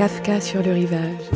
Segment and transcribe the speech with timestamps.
[0.00, 1.28] Kafka sur le rivage.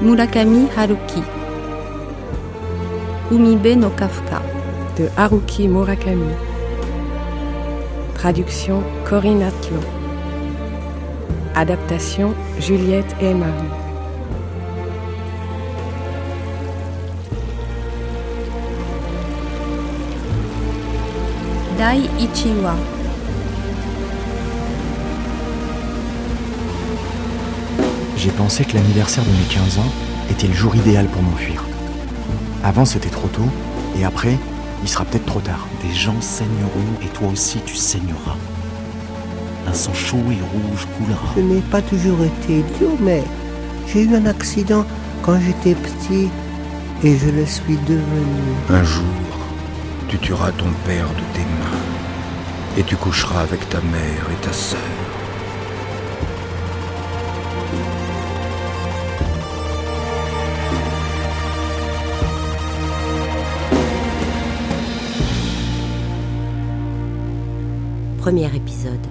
[0.00, 1.22] Murakami Haruki.
[3.30, 4.42] Umibe no Kafka.
[4.96, 6.34] De Haruki Murakami.
[8.16, 9.78] Traduction Corinne Atlon.
[11.54, 13.32] Adaptation Juliette et
[21.82, 22.76] Dai Ichiwa.
[28.16, 29.92] J'ai pensé que l'anniversaire de mes 15 ans
[30.30, 31.64] était le jour idéal pour m'enfuir.
[32.62, 33.48] Avant, c'était trop tôt,
[33.98, 34.38] et après,
[34.84, 35.66] il sera peut-être trop tard.
[35.82, 38.36] Des gens saigneront et toi aussi tu saigneras.
[39.66, 41.34] Un sang chaud et rouge coulera.
[41.34, 43.24] Je n'ai pas toujours été idiot, mais
[43.88, 44.84] j'ai eu un accident
[45.22, 46.30] quand j'étais petit
[47.02, 48.44] et je le suis devenu.
[48.70, 49.02] Un jour,
[50.12, 54.52] tu tueras ton père de tes mains et tu coucheras avec ta mère et ta
[54.52, 54.78] sœur.
[68.18, 69.06] Premier épisode.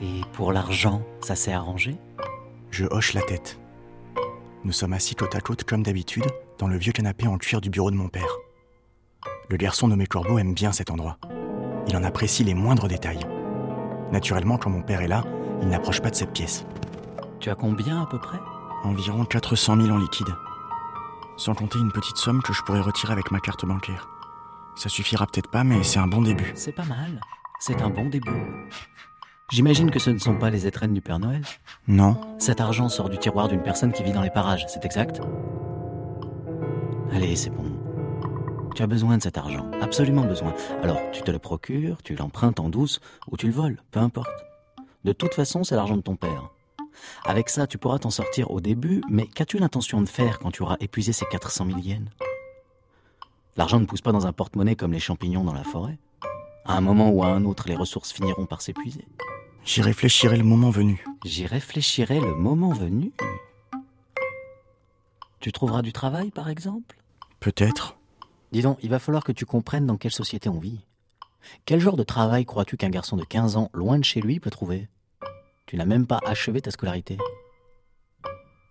[0.00, 1.98] Et pour l'argent, ça s'est arrangé?
[2.70, 3.58] Je hoche la tête.
[4.64, 6.26] Nous sommes assis côte à côte comme d'habitude
[6.58, 8.36] dans le vieux canapé en cuir du bureau de mon père.
[9.48, 11.18] Le garçon nommé Corbeau aime bien cet endroit.
[11.88, 13.26] Il en apprécie les moindres détails.
[14.12, 15.24] Naturellement, quand mon père est là,
[15.62, 16.64] il n'approche pas de cette pièce.
[17.40, 18.38] Tu as combien à peu près?
[18.84, 20.34] Environ 400 000 en liquide.
[21.36, 24.08] Sans compter une petite somme que je pourrais retirer avec ma carte bancaire.
[24.76, 26.52] Ça suffira peut-être pas, mais c'est un bon début.
[26.54, 27.20] C'est pas mal.
[27.58, 28.30] C'est un bon début.
[29.50, 31.42] J'imagine que ce ne sont pas les étrennes du Père Noël.
[31.88, 35.20] Non, Cet argent sort du tiroir d'une personne qui vit dans les parages, c'est exact?
[37.12, 37.64] Allez, c'est bon.
[38.76, 40.54] Tu as besoin de cet argent, absolument besoin.
[40.84, 44.30] Alors, tu te le procures, tu l'empruntes en douce, ou tu le voles, peu importe.
[45.04, 46.50] De toute façon, c'est l'argent de ton père.
[47.24, 50.62] Avec ça, tu pourras t'en sortir au début, mais qu'as-tu l'intention de faire quand tu
[50.62, 52.08] auras épuisé ces 400 000 yens?
[53.56, 55.98] L'argent ne pousse pas dans un porte-monnaie comme les champignons dans la forêt.
[56.64, 59.06] À un moment ou à un autre, les ressources finiront par s'épuiser.
[59.64, 61.04] J'y réfléchirai le moment venu.
[61.24, 63.12] J'y réfléchirai le moment venu.
[65.40, 66.96] Tu trouveras du travail, par exemple?
[67.40, 67.96] Peut-être.
[68.52, 70.84] Dis donc, il va falloir que tu comprennes dans quelle société on vit.
[71.64, 74.50] Quel genre de travail crois-tu qu'un garçon de 15 ans, loin de chez lui, peut
[74.50, 74.88] trouver?
[75.66, 77.16] Tu n'as même pas achevé ta scolarité.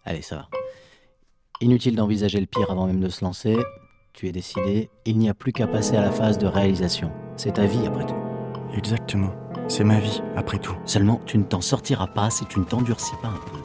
[0.05, 0.49] Allez, ça va.
[1.61, 3.57] Inutile d'envisager le pire avant même de se lancer.
[4.13, 7.11] Tu es décidé, il n'y a plus qu'à passer à la phase de réalisation.
[7.35, 8.16] C'est ta vie, après tout.
[8.75, 9.33] Exactement.
[9.69, 10.75] C'est ma vie, après tout.
[10.84, 13.59] Seulement, tu ne t'en sortiras pas si tu ne t'endurcis pas un peu.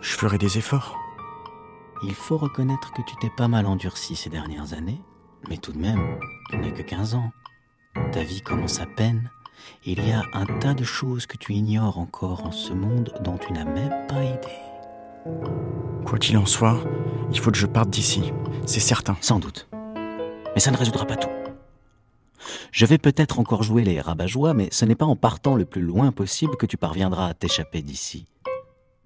[0.00, 0.98] Je ferai des efforts.
[2.02, 5.02] Il faut reconnaître que tu t'es pas mal endurci ces dernières années,
[5.50, 6.18] mais tout de même,
[6.48, 7.30] tu n'as que 15 ans.
[8.10, 9.30] Ta vie commence à peine.
[9.84, 13.36] Il y a un tas de choses que tu ignores encore en ce monde dont
[13.36, 14.48] tu n'as même pas idée.
[16.06, 16.78] Quoi qu'il en soit,
[17.32, 18.32] il faut que je parte d'ici.
[18.64, 19.18] C'est certain.
[19.20, 19.68] Sans doute.
[20.54, 21.28] Mais ça ne résoudra pas tout.
[22.72, 25.82] Je vais peut-être encore jouer les rabat-joie, mais ce n'est pas en partant le plus
[25.82, 28.26] loin possible que tu parviendras à t'échapper d'ici.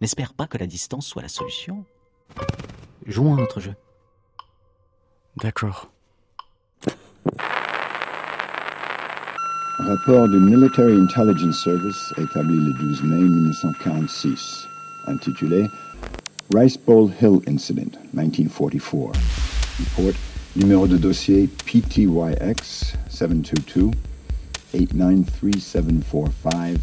[0.00, 1.84] N'espère pas que la distance soit la solution.
[3.06, 3.74] Jouons à notre jeu.
[5.42, 5.90] D'accord.
[9.78, 14.66] Rapport du Military Intelligence Service établi le 12 mai 1946,
[15.08, 15.66] intitulé
[16.54, 19.12] Rice Bowl Hill Incident, 1944.
[19.96, 23.90] Report numéro de dossier PTYX 722
[24.72, 26.78] 893745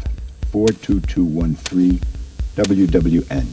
[0.52, 1.94] 42213
[2.58, 3.46] WWN.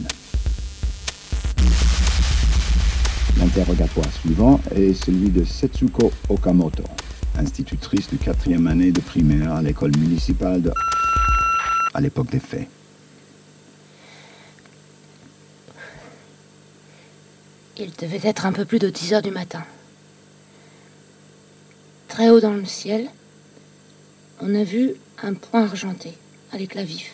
[3.38, 6.84] L'interrogatoire suivant est celui de Setsuko Okamoto,
[7.38, 10.74] institutrice de quatrième année de primaire à l'école municipale de...
[11.94, 12.68] à l'époque des faits.
[17.78, 19.64] Il devait être un peu plus de 10 heures du matin.
[22.20, 23.10] Très haut dans le ciel,
[24.42, 26.12] on a vu un point argenté,
[26.52, 27.14] à l'éclat vif.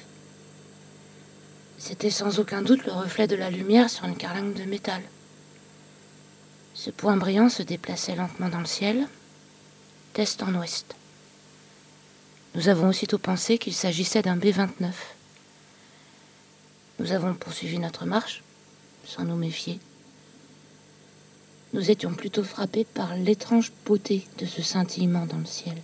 [1.77, 5.03] C'était sans aucun doute le reflet de la lumière sur une carlingue de métal.
[6.73, 9.07] Ce point brillant se déplaçait lentement dans le ciel,
[10.15, 10.95] d'est en ouest.
[12.55, 14.91] Nous avons aussitôt pensé qu'il s'agissait d'un B-29.
[16.97, 18.41] Nous avons poursuivi notre marche,
[19.05, 19.79] sans nous méfier.
[21.75, 25.75] Nous étions plutôt frappés par l'étrange beauté de ce scintillement dans le ciel.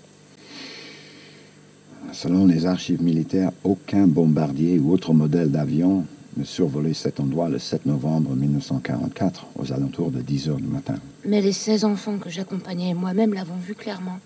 [2.14, 6.06] Selon les archives militaires, aucun bombardier ou autre modèle d'avion
[6.38, 10.96] ne survolait cet endroit le 7 novembre 1944, aux alentours de 10 heures du matin.
[11.26, 14.20] Mais les 16 enfants que j'accompagnais et moi-même l'avons vu clairement.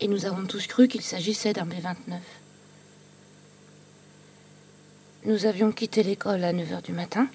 [0.00, 2.14] Et nous avons tous cru qu'il s'agissait d'un B-29.
[5.26, 7.28] Nous avions quitté l'école à 9 heures du matin,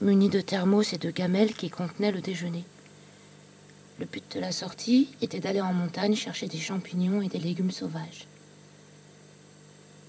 [0.00, 2.64] munis de thermos et de gamelles qui contenaient le déjeuner.
[3.98, 7.70] Le but de la sortie était d'aller en montagne chercher des champignons et des légumes
[7.70, 8.26] sauvages.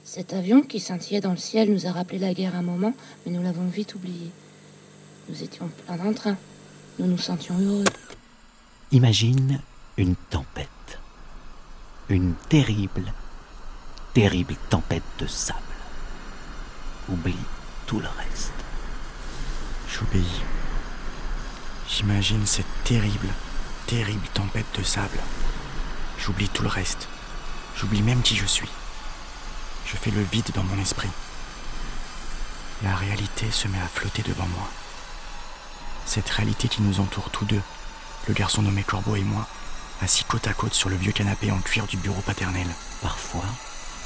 [0.03, 2.93] Cet avion qui scintillait dans le ciel nous a rappelé la guerre un moment,
[3.25, 4.31] mais nous l'avons vite oublié.
[5.29, 6.37] Nous étions pleins d'entrain.
[6.99, 7.83] Nous nous sentions heureux.
[8.91, 9.59] Imagine
[9.97, 10.69] une tempête.
[12.09, 13.13] Une terrible,
[14.13, 15.59] terrible tempête de sable.
[17.09, 17.33] Oublie
[17.87, 18.54] tout le reste.
[19.97, 20.41] J'obéis.
[21.87, 23.29] J'imagine cette terrible,
[23.87, 25.19] terrible tempête de sable.
[26.17, 27.07] J'oublie tout le reste.
[27.77, 28.67] J'oublie même qui je suis.
[29.85, 31.07] Je fais le vide dans mon esprit.
[32.83, 34.67] La réalité se met à flotter devant moi.
[36.05, 37.61] Cette réalité qui nous entoure tous deux,
[38.27, 39.47] le garçon nommé Corbeau et moi,
[40.01, 42.67] assis côte à côte sur le vieux canapé en cuir du bureau paternel.
[43.01, 43.45] Parfois,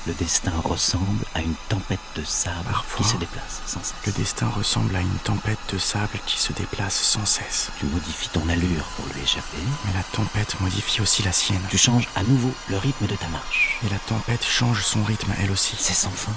[0.07, 3.95] le destin ressemble à une tempête de sable Parfois, qui se déplace sans cesse.
[4.05, 7.69] Le destin ressemble à une tempête de sable qui se déplace sans cesse.
[7.79, 9.57] Tu modifies ton allure pour lui échapper.
[9.85, 11.61] Mais la tempête modifie aussi la sienne.
[11.69, 13.77] Tu changes à nouveau le rythme de ta marche.
[13.85, 15.75] Et la tempête change son rythme elle aussi.
[15.77, 16.33] C'est sans fin.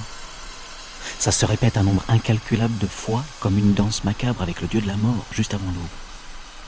[1.19, 4.81] Ça se répète un nombre incalculable de fois comme une danse macabre avec le dieu
[4.81, 5.89] de la mort juste avant l'aube.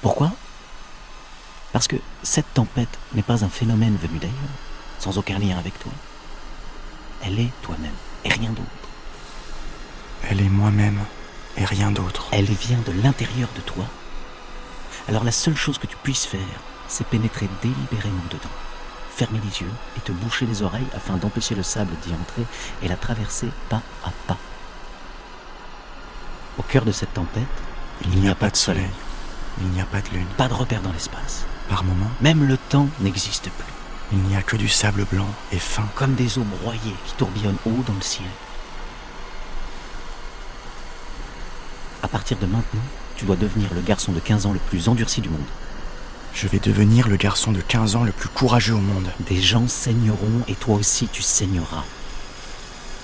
[0.00, 0.32] Pourquoi?
[1.73, 4.35] Parce que cette tempête n'est pas un phénomène venu d'ailleurs,
[5.00, 5.91] sans aucun lien avec toi.
[7.26, 7.94] Elle est toi-même
[8.25, 8.69] et rien d'autre.
[10.29, 10.99] Elle est moi-même
[11.56, 12.26] et rien d'autre.
[12.32, 13.87] Elle vient de l'intérieur de toi.
[15.09, 16.41] Alors la seule chose que tu puisses faire,
[16.88, 18.55] c'est pénétrer délibérément dedans,
[19.15, 22.44] fermer les yeux et te boucher les oreilles afin d'empêcher le sable d'y entrer
[22.82, 24.38] et la traverser pas à pas.
[26.59, 27.43] Au cœur de cette tempête,
[28.03, 28.91] il n'y a pas de soleil.
[29.61, 30.27] Il n'y a pas de lune.
[30.37, 31.47] Pas de repère dans l'espace.
[31.69, 33.74] Par moments, Même le temps n'existe plus.
[34.12, 35.87] Il n'y a que du sable blanc et fin.
[35.95, 38.29] Comme des eaux broyées qui tourbillonnent haut dans le ciel.
[42.03, 42.83] À partir de maintenant,
[43.17, 45.41] tu dois devenir le garçon de 15 ans le plus endurci du monde.
[46.35, 49.11] Je vais devenir le garçon de 15 ans le plus courageux au monde.
[49.21, 51.85] Des gens saigneront et toi aussi tu saigneras.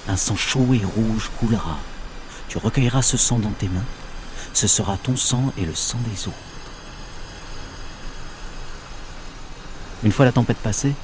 [0.08, 1.78] Un sang chaud et rouge coulera.
[2.48, 3.84] Tu recueilleras ce sang dans tes mains.
[4.52, 6.49] Ce sera ton sang et le sang des autres.
[10.02, 10.94] Une fois la tempête passée,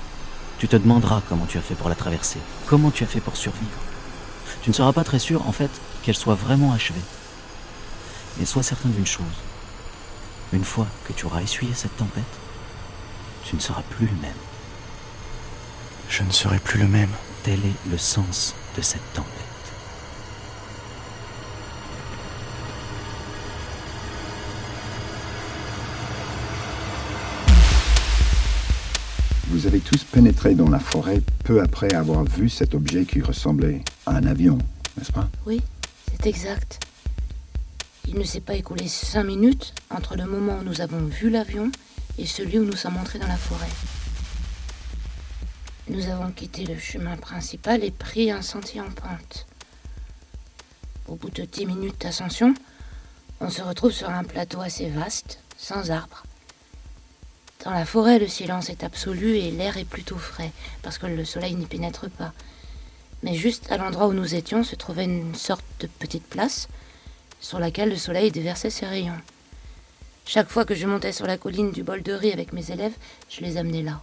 [0.59, 3.37] tu te demanderas comment tu as fait pour la traverser, comment tu as fait pour
[3.37, 3.79] survivre.
[4.63, 5.71] Tu ne seras pas très sûr, en fait,
[6.03, 7.01] qu'elle soit vraiment achevée.
[8.39, 9.27] Mais sois certain d'une chose.
[10.53, 12.25] Une fois que tu auras essuyé cette tempête,
[13.45, 14.33] tu ne seras plus le même.
[16.09, 17.11] Je ne serai plus le même.
[17.43, 19.36] Tel est le sens de cette tempête.
[29.57, 33.83] Vous avez tous pénétré dans la forêt peu après avoir vu cet objet qui ressemblait
[34.05, 34.59] à un avion,
[34.99, 35.31] n'est-ce pas?
[35.47, 35.63] Oui,
[36.11, 36.79] c'est exact.
[38.07, 41.73] Il ne s'est pas écoulé cinq minutes entre le moment où nous avons vu l'avion
[42.19, 43.71] et celui où nous sommes entrés dans la forêt.
[45.89, 49.47] Nous avons quitté le chemin principal et pris un sentier en pente.
[51.09, 52.53] Au bout de dix minutes d'ascension,
[53.41, 56.25] on se retrouve sur un plateau assez vaste, sans arbres.
[57.65, 61.25] Dans la forêt, le silence est absolu et l'air est plutôt frais, parce que le
[61.25, 62.33] soleil n'y pénètre pas.
[63.23, 66.69] Mais juste à l'endroit où nous étions se trouvait une sorte de petite place,
[67.41, 69.21] sur laquelle le soleil déversait ses rayons.
[70.27, 72.97] Chaque fois que je montais sur la colline du bol de riz avec mes élèves,
[73.31, 74.03] je les amenais là.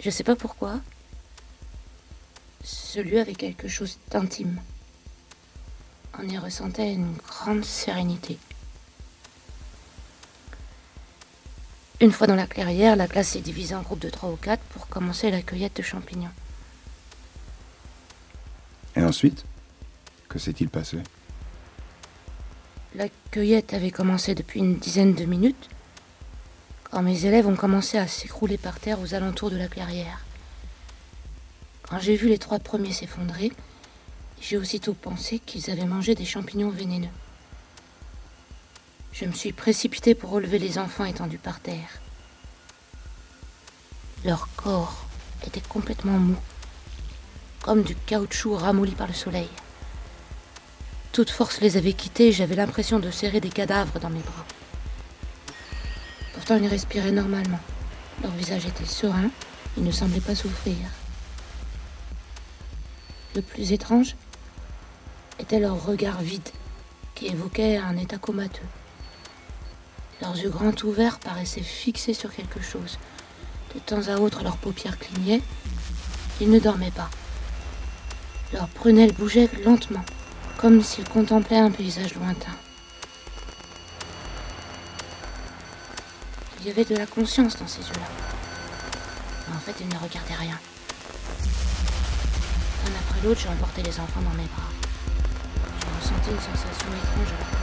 [0.00, 0.80] Je sais pas pourquoi.
[2.62, 4.60] Ce lieu avait quelque chose d'intime.
[6.18, 8.38] On y ressentait une grande sérénité.
[12.02, 14.64] Une fois dans la clairière, la classe s'est divisée en groupes de trois ou quatre
[14.70, 16.32] pour commencer la cueillette de champignons.
[18.96, 19.44] Et ensuite
[20.28, 20.98] Que s'est-il passé?
[22.96, 25.68] La cueillette avait commencé depuis une dizaine de minutes
[26.90, 30.24] quand mes élèves ont commencé à s'écrouler par terre aux alentours de la clairière.
[31.88, 33.52] Quand j'ai vu les trois premiers s'effondrer,
[34.40, 37.08] j'ai aussitôt pensé qu'ils avaient mangé des champignons vénéneux.
[39.12, 42.00] Je me suis précipitée pour relever les enfants étendus par terre.
[44.24, 45.04] Leur corps
[45.46, 46.36] était complètement mou,
[47.60, 49.50] comme du caoutchouc ramolli par le soleil.
[51.12, 54.46] Toute force les avait quittés et j'avais l'impression de serrer des cadavres dans mes bras.
[56.32, 57.60] Pourtant, ils respiraient normalement.
[58.22, 59.30] Leur visage était serein,
[59.76, 60.76] ils ne semblaient pas souffrir.
[63.34, 64.16] Le plus étrange
[65.38, 66.48] était leur regard vide,
[67.14, 68.62] qui évoquait un état comateux.
[70.22, 72.96] Leurs yeux grands ouverts paraissaient fixés sur quelque chose.
[73.74, 75.42] De temps à autre, leurs paupières clignaient.
[76.40, 77.10] Ils ne dormaient pas.
[78.52, 80.04] Leurs prunelles bougeaient lentement,
[80.58, 82.52] comme s'ils contemplaient un paysage lointain.
[86.60, 89.56] Il y avait de la conscience dans ces yeux-là.
[89.56, 90.58] En fait, ils ne regardaient rien.
[92.86, 94.70] Un après l'autre, j'ai emporté les enfants dans mes bras.
[95.80, 97.61] J'ai ressenti une sensation étrange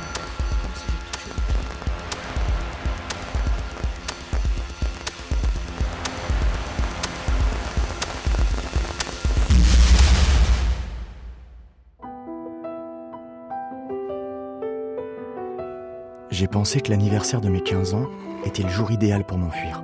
[16.40, 18.08] J'ai pensé que l'anniversaire de mes 15 ans
[18.46, 19.84] était le jour idéal pour m'enfuir.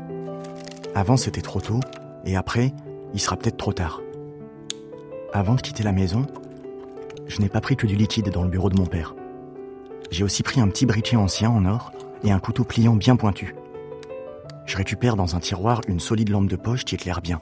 [0.95, 1.81] Avant, c'était trop tôt,
[2.23, 2.73] et après,
[3.13, 3.99] il sera peut-être trop tard.
[5.33, 6.25] Avant de quitter la maison,
[7.27, 9.15] je n'ai pas pris que du liquide dans le bureau de mon père.
[10.11, 11.91] J'ai aussi pris un petit briquet ancien en or
[12.23, 13.53] et un couteau pliant bien pointu.
[14.65, 17.41] Je récupère dans un tiroir une solide lampe de poche qui éclaire bien,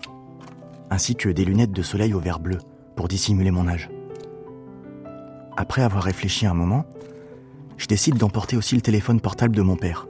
[0.89, 2.57] ainsi que des lunettes de soleil au verre bleu
[2.95, 3.91] pour dissimuler mon âge.
[5.55, 6.87] Après avoir réfléchi un moment,
[7.77, 10.07] je décide d'emporter aussi le téléphone portable de mon père.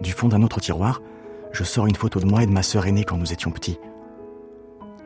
[0.00, 1.02] Du fond d'un autre tiroir,
[1.52, 3.78] je sors une photo de moi et de ma sœur aînée quand nous étions petits.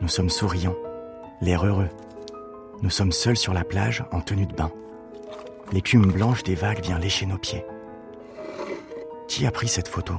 [0.01, 0.75] Nous sommes souriants,
[1.41, 1.89] l'air heureux.
[2.81, 4.71] Nous sommes seuls sur la plage en tenue de bain.
[5.71, 7.63] L'écume blanche des vagues vient lécher nos pieds.
[9.27, 10.15] Qui a pris cette photo?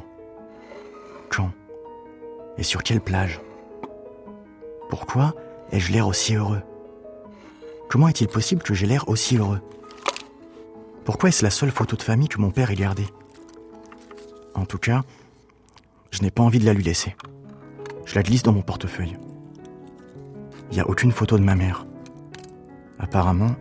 [1.28, 1.50] Quand?
[2.56, 3.40] Et sur quelle plage?
[4.88, 5.34] Pourquoi
[5.70, 6.62] ai-je l'air aussi heureux?
[7.90, 9.60] Comment est-il possible que j'ai l'air aussi heureux?
[11.04, 13.08] Pourquoi est-ce la seule photo de famille que mon père ait gardée?
[14.54, 15.02] En tout cas,
[16.12, 17.16] je n'ai pas envie de la lui laisser.
[18.04, 19.16] Je la glisse dans mon portefeuille.
[20.70, 21.86] Il n'y a aucune photo de ma mère.
[22.98, 23.56] Apparemment,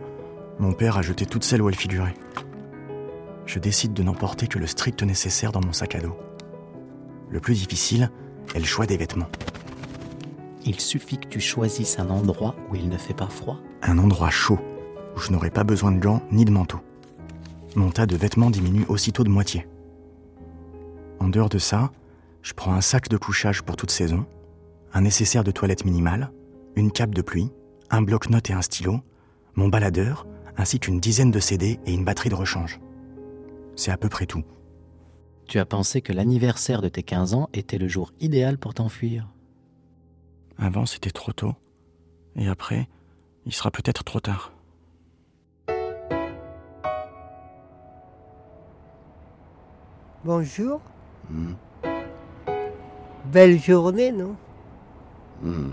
[0.60, 2.14] mon père a jeté toutes celles où elle figurait.
[3.44, 6.16] Je décide de n'emporter que le strict nécessaire dans mon sac à dos.
[7.28, 8.10] Le plus difficile
[8.54, 9.30] est le choix des vêtements.
[10.64, 13.58] Il suffit que tu choisisses un endroit où il ne fait pas froid.
[13.82, 14.60] Un endroit chaud,
[15.16, 16.78] où je n'aurai pas besoin de gants ni de manteau.
[17.74, 19.66] Mon tas de vêtements diminue aussitôt de moitié.
[21.20, 21.90] En dehors de ça,
[22.42, 24.26] je prends un sac de couchage pour toute saison,
[24.92, 26.32] un nécessaire de toilette minimal,
[26.76, 27.50] une cape de pluie,
[27.90, 29.00] un bloc-notes et un stylo,
[29.54, 30.26] mon baladeur,
[30.56, 32.80] ainsi qu'une dizaine de CD et une batterie de rechange.
[33.76, 34.44] C'est à peu près tout.
[35.46, 39.28] Tu as pensé que l'anniversaire de tes 15 ans était le jour idéal pour t'enfuir?
[40.58, 41.54] Avant, c'était trop tôt.
[42.36, 42.88] Et après,
[43.46, 44.52] il sera peut-être trop tard.
[50.24, 50.80] Bonjour.
[51.28, 51.54] Hmm.
[53.32, 54.36] Belle journée, non?
[55.42, 55.72] Hmm.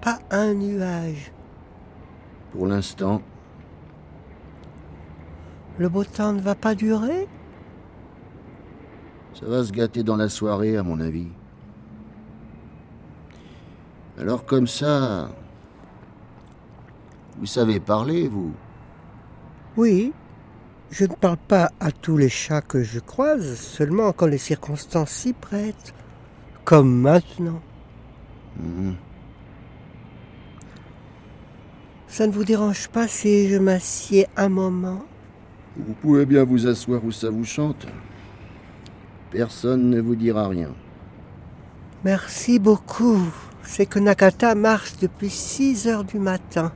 [0.00, 1.30] Pas un nuage.
[2.50, 3.22] Pour l'instant,
[5.78, 7.28] Le beau temps ne va pas durer?
[9.34, 11.28] Ça va se gâter dans la soirée, à mon avis.
[14.18, 15.30] Alors comme ça,
[17.38, 18.52] vous savez parler, vous?
[19.76, 20.12] Oui.
[20.92, 25.10] Je ne parle pas à tous les chats que je croise, seulement quand les circonstances
[25.10, 25.94] s'y prêtent.
[26.66, 27.62] Comme maintenant.
[28.60, 28.92] Hmm.
[32.08, 35.02] Ça ne vous dérange pas si je m'assieds un moment?
[35.78, 37.86] Vous pouvez bien vous asseoir où ça vous chante.
[39.30, 40.74] Personne ne vous dira rien.
[42.04, 43.18] Merci beaucoup.
[43.62, 46.70] C'est que Nakata marche depuis 6 heures du matin.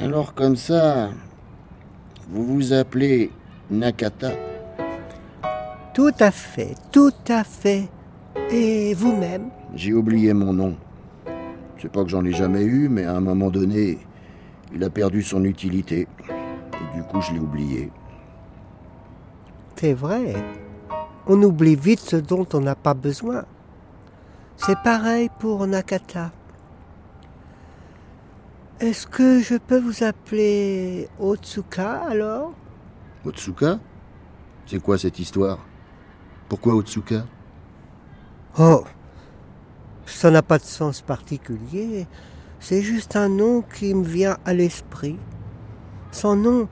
[0.00, 1.10] Alors comme ça,
[2.28, 3.32] vous vous appelez
[3.68, 4.30] Nakata
[5.92, 7.88] Tout à fait, tout à fait.
[8.50, 9.50] Et vous-même?
[9.74, 10.76] J'ai oublié mon nom.
[11.82, 13.98] C'est pas que j'en ai jamais eu, mais à un moment donné,
[14.72, 16.06] il a perdu son utilité.
[16.30, 17.90] Et du coup, je l'ai oublié.
[19.74, 20.34] C'est vrai.
[21.26, 23.44] On oublie vite ce dont on n'a pas besoin.
[24.56, 26.30] C'est pareil pour Nakata.
[28.80, 32.52] Est-ce que je peux vous appeler Otsuka alors?
[33.24, 33.80] Otsuka?
[34.66, 35.58] C'est quoi cette histoire?
[36.48, 37.24] Pourquoi Otsuka?
[38.56, 38.84] Oh,
[40.06, 42.06] ça n'a pas de sens particulier.
[42.60, 45.18] C'est juste un nom qui me vient à l'esprit.
[46.12, 46.68] Sans nom,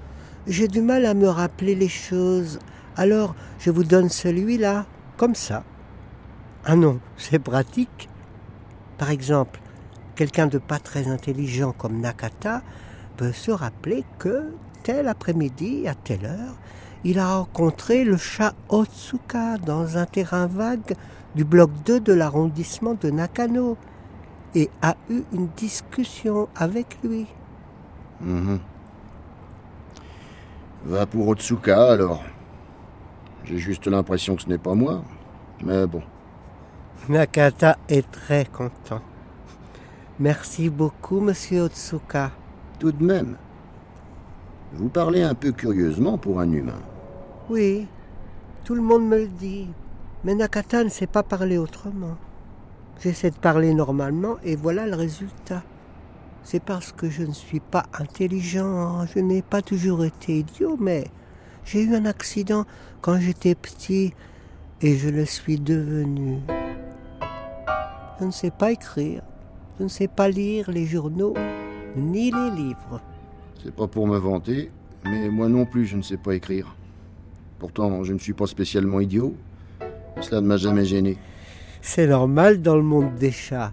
[0.47, 2.61] j'ai du mal à me rappeler les choses.
[2.97, 4.87] Alors, je vous donne celui-là,
[5.17, 5.65] comme ça.
[6.65, 8.09] Ah non, c'est pratique.
[8.97, 9.61] Par exemple,
[10.17, 12.63] quelqu'un de pas très intelligent comme Nakata
[13.17, 16.57] peut se rappeler que, tel après-midi, à telle heure,
[17.05, 20.97] il a rencontré le chat Otsuka dans un terrain vague
[21.37, 23.77] du bloc 2 de l'arrondissement de Nakano
[24.55, 27.27] et a eu une discussion avec lui.
[28.21, 28.59] Mhm.
[30.87, 32.25] Va pour Otsuka alors.
[33.45, 35.05] J'ai juste l'impression que ce n'est pas moi.
[35.63, 36.03] Mais bon.
[37.09, 39.03] Nakata est très content.
[40.19, 42.31] Merci beaucoup, monsieur Otsuka.
[42.79, 43.37] Tout de même.
[44.73, 46.81] Vous parlez un peu curieusement pour un humain.
[47.51, 47.87] Oui,
[48.65, 49.69] tout le monde me le dit.
[50.25, 52.17] Mais Nakata ne sait pas parler autrement.
[53.03, 55.63] J'essaie de parler normalement et voilà le résultat.
[56.45, 61.09] C'est parce que je ne suis pas intelligent, je n'ai pas toujours été idiot, mais
[61.65, 62.65] j'ai eu un accident
[63.03, 64.15] quand j'étais petit
[64.81, 66.39] et je le suis devenu.
[68.19, 69.23] Je ne sais pas écrire,
[69.79, 71.35] je ne sais pas lire les journaux
[71.97, 73.01] ni les livres.
[73.63, 74.71] C'est pas pour me vanter,
[75.05, 76.75] mais moi non plus je ne sais pas écrire.
[77.59, 79.35] Pourtant, je ne suis pas spécialement idiot.
[80.21, 81.17] Cela ne m'a jamais gêné.
[81.81, 83.73] C'est normal dans le monde des chats.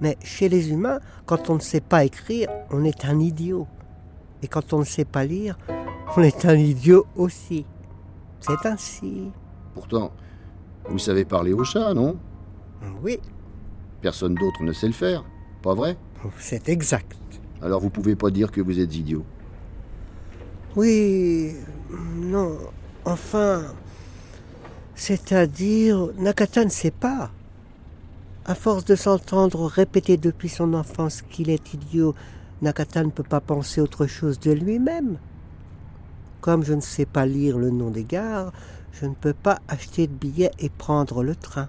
[0.00, 3.66] Mais chez les humains, quand on ne sait pas écrire, on est un idiot.
[4.42, 5.58] Et quand on ne sait pas lire,
[6.16, 7.66] on est un idiot aussi.
[8.40, 9.30] C'est ainsi.
[9.74, 10.12] Pourtant,
[10.88, 12.16] vous savez parler aux chats, non?
[13.02, 13.18] Oui.
[14.00, 15.24] Personne d'autre ne sait le faire,
[15.62, 15.96] pas vrai?
[16.38, 17.16] C'est exact.
[17.60, 19.24] Alors vous pouvez pas dire que vous êtes idiot.
[20.76, 21.54] Oui,
[21.90, 22.58] non,
[23.04, 23.64] enfin,
[24.94, 27.30] c'est-à-dire, Nakata ne sait pas.
[28.44, 32.14] À force de s'entendre répéter depuis son enfance qu'il est idiot,
[32.62, 35.18] Nakata ne peut pas penser autre chose de lui-même.
[36.40, 38.52] Comme je ne sais pas lire le nom des gares,
[38.92, 41.68] je ne peux pas acheter de billets et prendre le train.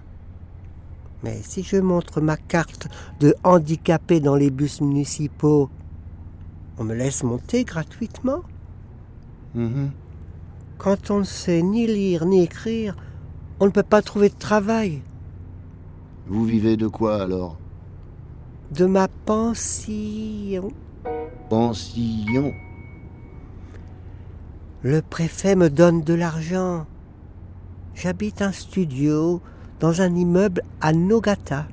[1.22, 2.88] Mais si je montre ma carte
[3.20, 5.68] de handicapé dans les bus municipaux,
[6.78, 8.42] on me laisse monter gratuitement.
[9.54, 9.90] Mhm.
[10.78, 12.96] Quand on ne sait ni lire ni écrire,
[13.58, 15.02] on ne peut pas trouver de travail.
[16.26, 17.58] Vous vivez de quoi alors?
[18.70, 20.72] De ma pension.
[21.50, 22.54] Pension?
[24.82, 26.86] Le préfet me donne de l'argent.
[27.94, 29.42] J'habite un studio
[29.80, 31.66] dans un immeuble à Nogata.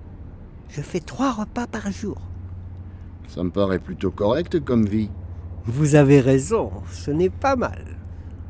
[0.69, 2.17] Je fais trois repas par jour.
[3.27, 5.09] Ça me paraît plutôt correct comme vie.
[5.65, 7.83] Vous avez raison, ce n'est pas mal.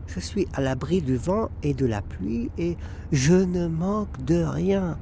[0.06, 2.78] Je suis à l'abri du vent et de la pluie et
[3.12, 4.98] je ne manque de rien.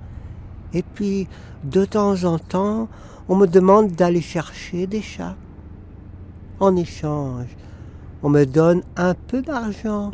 [0.74, 1.28] Et puis,
[1.63, 2.88] de temps en temps,
[3.28, 5.36] on me demande d'aller chercher des chats.
[6.60, 7.48] En échange,
[8.24, 10.12] on me donne un peu d'argent.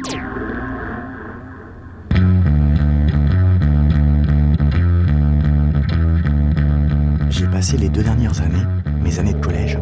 [7.62, 8.66] Passé les deux dernières années,
[9.04, 9.78] mes années de collège,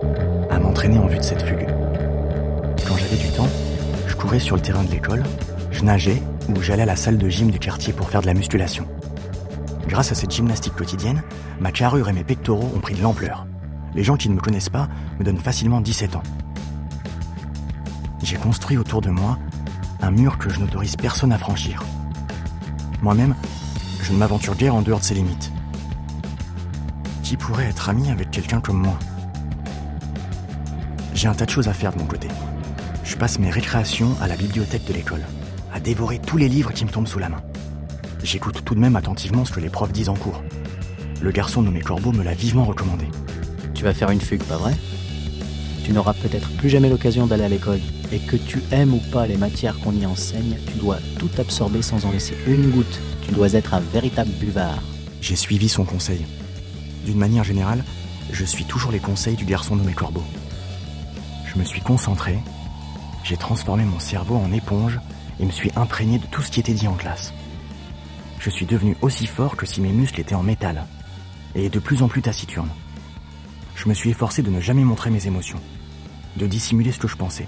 [0.50, 1.66] à m'entraîner en vue de cette fugue.
[2.86, 3.48] Quand j'avais du temps,
[4.06, 5.24] je courais sur le terrain de l'école,
[5.72, 8.34] je nageais ou j'allais à la salle de gym du quartier pour faire de la
[8.34, 8.86] musculation.
[9.88, 11.24] Grâce à cette gymnastique quotidienne,
[11.62, 13.48] ma carrure et mes pectoraux ont pris de l'ampleur.
[13.96, 16.24] Les gens qui ne me connaissent pas me donnent facilement 17 ans.
[18.22, 19.40] J'ai construit autour de moi
[20.02, 21.82] un mur que je n'autorise personne à franchir.
[23.02, 23.36] Moi-même,
[24.02, 25.54] je ne m'aventure guère en dehors de ses limites.
[27.30, 28.98] Qui pourrait être ami avec quelqu'un comme moi
[31.14, 32.28] J'ai un tas de choses à faire de mon côté.
[33.04, 35.22] Je passe mes récréations à la bibliothèque de l'école,
[35.72, 37.44] à dévorer tous les livres qui me tombent sous la main.
[38.24, 40.42] J'écoute tout de même attentivement ce que les profs disent en cours.
[41.22, 43.06] Le garçon nommé Corbeau me l'a vivement recommandé.
[43.76, 44.74] Tu vas faire une fugue, pas vrai?
[45.84, 47.82] Tu n'auras peut-être plus jamais l'occasion d'aller à l'école.
[48.12, 51.84] Et que tu aimes ou pas les matières qu'on y enseigne, tu dois tout absorber
[51.84, 53.00] sans en laisser une goutte.
[53.22, 54.82] Tu dois être un véritable buvard.
[55.22, 56.26] J'ai suivi son conseil.
[57.10, 57.84] D'une manière générale,
[58.32, 60.24] je suis toujours les conseils du garçon nommé Corbeau.
[61.44, 62.38] Je me suis concentré,
[63.24, 65.00] j'ai transformé mon cerveau en éponge
[65.40, 67.34] et me suis imprégné de tout ce qui était dit en classe.
[68.40, 70.86] Je suis devenu aussi fort que si mes muscles étaient en métal,
[71.56, 72.70] et de plus en plus taciturne.
[73.74, 75.60] Je me suis efforcé de ne jamais montrer mes émotions,
[76.38, 77.48] de dissimuler ce que je pensais,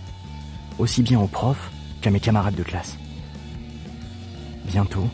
[0.80, 1.70] aussi bien aux profs
[2.02, 2.98] qu'à mes camarades de classe.
[4.66, 5.08] Bientôt,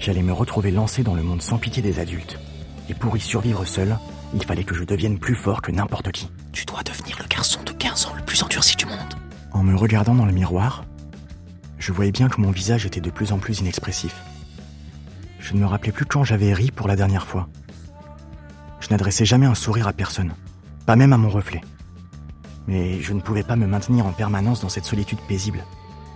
[0.00, 2.40] j'allais me retrouver lancé dans le monde sans pitié des adultes,
[2.88, 3.98] et pour y survivre seul,
[4.34, 6.28] il fallait que je devienne plus fort que n'importe qui.
[6.52, 9.14] Tu dois devenir le garçon de 15 ans le plus endurci du monde.
[9.52, 10.84] En me regardant dans le miroir,
[11.78, 14.14] je voyais bien que mon visage était de plus en plus inexpressif.
[15.38, 17.48] Je ne me rappelais plus quand j'avais ri pour la dernière fois.
[18.80, 20.34] Je n'adressais jamais un sourire à personne,
[20.86, 21.60] pas même à mon reflet.
[22.66, 25.64] Mais je ne pouvais pas me maintenir en permanence dans cette solitude paisible.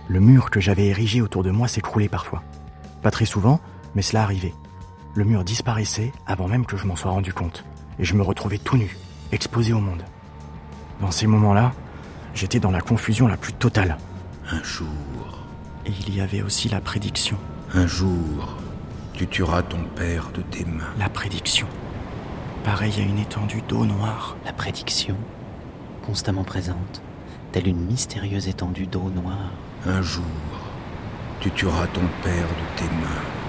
[0.07, 2.43] Le mur que j'avais érigé autour de moi s'écroulait parfois.
[3.01, 3.59] Pas très souvent,
[3.95, 4.53] mais cela arrivait.
[5.15, 7.63] Le mur disparaissait avant même que je m'en sois rendu compte,
[7.99, 8.97] et je me retrouvais tout nu,
[9.31, 10.03] exposé au monde.
[11.01, 11.71] Dans ces moments-là,
[12.33, 13.97] j'étais dans la confusion la plus totale.
[14.49, 14.87] Un jour,
[15.85, 17.37] Et il y avait aussi la prédiction.
[17.75, 18.57] Un jour,
[19.13, 20.93] tu tueras ton père de tes mains.
[20.97, 21.67] La prédiction.
[22.63, 24.35] Pareil à une étendue d'eau noire.
[24.45, 25.17] La prédiction,
[26.03, 27.03] constamment présente,
[27.51, 29.51] telle une mystérieuse étendue d'eau noire.
[29.85, 30.23] Un jour,
[31.39, 33.42] tu tueras ton père de tes mains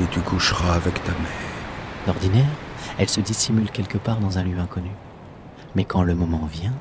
[0.00, 2.06] et tu coucheras avec ta mère.
[2.06, 2.50] D'ordinaire,
[2.98, 4.90] elle se dissimule quelque part dans un lieu inconnu.
[5.74, 6.74] Mais quand le moment vient,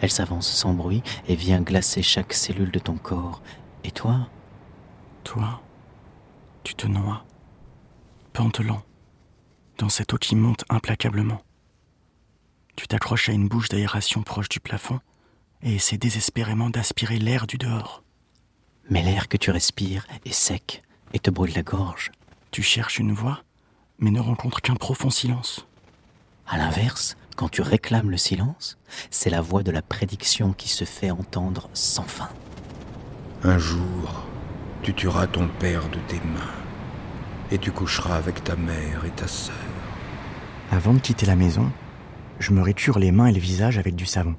[0.00, 3.42] elle s'avance sans bruit et vient glacer chaque cellule de ton corps.
[3.84, 4.28] Et toi?
[5.24, 5.60] Toi,
[6.62, 7.24] tu te noies,
[8.32, 8.82] pantelant,
[9.78, 11.42] dans cette eau qui monte implacablement.
[12.76, 15.00] Tu t'accroches à une bouche d'aération proche du plafond
[15.62, 18.02] et essaies désespérément d'aspirer l'air du dehors.
[18.88, 22.10] Mais l'air que tu respires est sec et te brûle la gorge.
[22.50, 23.42] Tu cherches une voix,
[24.00, 25.68] mais ne rencontres qu'un profond silence.
[26.48, 28.76] À l'inverse, quand tu réclames le silence,
[29.10, 32.28] c'est la voix de la prédiction qui se fait entendre sans fin.
[33.44, 34.26] Un jour,
[34.82, 36.54] tu tueras ton père de tes mains
[37.52, 39.54] et tu coucheras avec ta mère et ta sœur.
[40.72, 41.70] Avant de quitter la maison,
[42.40, 44.34] je me récure les mains et le visage avec du savon.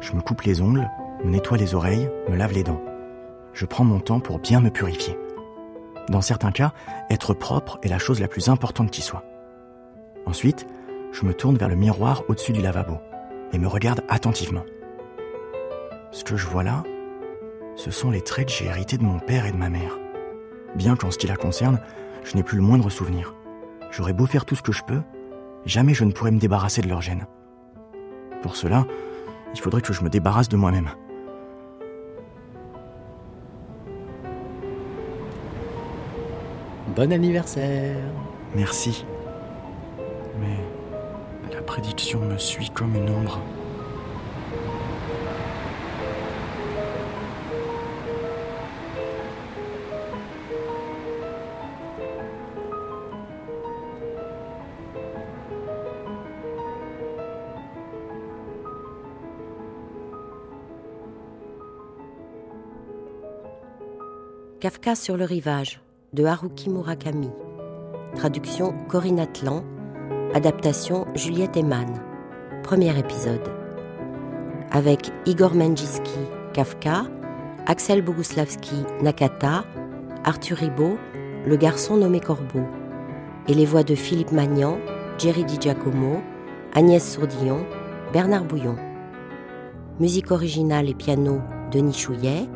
[0.00, 0.90] Je me coupe les ongles,
[1.24, 2.82] me nettoie les oreilles, me lave les dents.
[3.52, 5.16] Je prends mon temps pour bien me purifier.
[6.08, 6.72] Dans certains cas,
[7.08, 9.24] être propre est la chose la plus importante qui soit.
[10.26, 10.66] Ensuite,
[11.12, 12.98] je me tourne vers le miroir au-dessus du lavabo
[13.52, 14.64] et me regarde attentivement.
[16.12, 16.82] Ce que je vois là,
[17.76, 19.98] ce sont les traits que j'ai hérités de mon père et de ma mère.
[20.74, 21.80] Bien qu'en ce qui la concerne,
[22.24, 23.34] je n'ai plus le moindre souvenir.
[23.90, 25.00] J'aurais beau faire tout ce que je peux,
[25.64, 27.26] jamais je ne pourrais me débarrasser de leur gêne.
[28.42, 28.86] Pour cela,
[29.54, 30.90] il faudrait que je me débarrasse de moi-même.
[36.96, 37.96] Bon anniversaire
[38.56, 39.06] Merci.
[40.40, 40.56] Mais
[41.54, 43.40] la prédiction me suit comme une ombre.
[64.58, 65.80] Kafka sur le rivage
[66.12, 67.30] de Haruki Murakami.
[68.16, 69.62] Traduction Corinne Atlan.
[70.34, 71.86] Adaptation Juliette Eman.
[72.62, 73.48] Premier épisode.
[74.72, 76.18] Avec Igor Menjiski,
[76.52, 77.04] Kafka,
[77.66, 79.64] Axel Boguslavski, Nakata,
[80.24, 80.98] Arthur Ribot,
[81.46, 82.64] le garçon nommé Corbeau,
[83.48, 84.78] et les voix de Philippe Magnan,
[85.18, 86.20] Jerry Di Giacomo,
[86.74, 87.64] Agnès Sourdillon,
[88.12, 88.76] Bernard Bouillon.
[89.98, 91.40] Musique originale et piano
[91.72, 92.48] Denis Chouillet,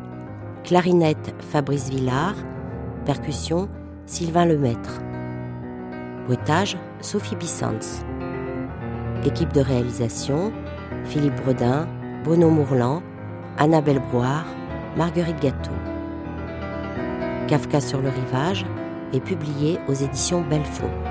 [0.63, 2.35] clarinette Fabrice Villard,
[3.05, 3.69] percussion
[4.07, 4.99] Sylvain Lemaître.
[6.25, 8.03] Bruitage Sophie Bissans.
[9.23, 10.51] Équipe de réalisation
[11.05, 11.87] Philippe Bredin,
[12.23, 13.01] Bruno Mourlan,
[13.57, 14.45] Annabelle Broire,
[14.97, 15.71] Marguerite Gâteau.
[17.47, 18.65] Kafka sur le rivage
[19.13, 21.04] est publié aux éditions Belfond.